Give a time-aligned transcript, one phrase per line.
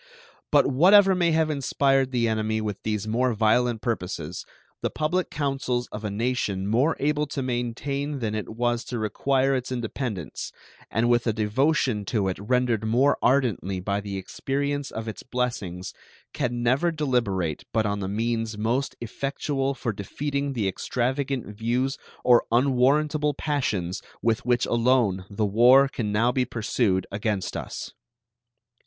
[0.49, 4.47] But whatever may have inspired the enemy with these more violent purposes,
[4.81, 9.53] the public councils of a nation more able to maintain than it was to require
[9.53, 10.51] its independence,
[10.89, 15.93] and with a devotion to it rendered more ardently by the experience of its blessings,
[16.33, 22.47] can never deliberate but on the means most effectual for defeating the extravagant views or
[22.51, 27.91] unwarrantable passions with which alone the war can now be pursued against us.